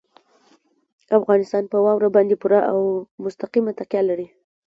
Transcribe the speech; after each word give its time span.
افغانستان 1.19 1.63
په 1.71 1.77
واوره 1.85 2.09
باندې 2.15 2.35
پوره 2.41 2.59
او 2.71 2.79
مستقیمه 3.23 3.71
تکیه 3.79 4.01
لري. 4.09 4.27